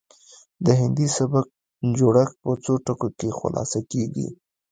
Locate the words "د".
0.65-0.67